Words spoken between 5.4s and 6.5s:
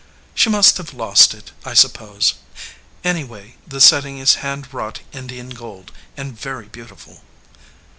gold and